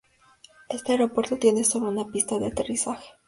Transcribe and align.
Este 0.67 0.93
aeropuerto 0.93 1.37
tiene 1.37 1.63
solo 1.63 1.89
una 1.89 2.07
pista 2.07 2.39
de 2.39 2.47
aterrizaje. 2.47 3.07